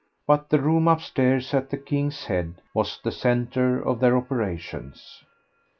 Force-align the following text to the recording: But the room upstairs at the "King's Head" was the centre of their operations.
But 0.25 0.49
the 0.49 0.59
room 0.59 0.87
upstairs 0.87 1.53
at 1.53 1.69
the 1.69 1.77
"King's 1.77 2.25
Head" 2.25 2.55
was 2.73 2.99
the 3.03 3.11
centre 3.11 3.79
of 3.79 3.99
their 3.99 4.17
operations. 4.17 5.23